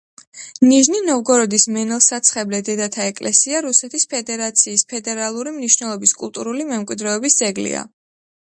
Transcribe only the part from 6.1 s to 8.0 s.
კულტურული მემკვიდრეობის ძეგლია.